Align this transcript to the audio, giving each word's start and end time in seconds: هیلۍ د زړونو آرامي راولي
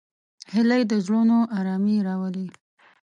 هیلۍ 0.53 0.81
د 0.91 0.91
زړونو 1.05 1.37
آرامي 1.57 1.97
راولي 2.07 2.47